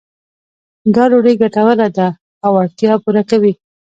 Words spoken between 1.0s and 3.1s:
ډوډۍ ګټوره ده او اړتیا